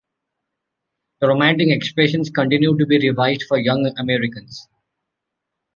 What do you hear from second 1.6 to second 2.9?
expressions continue to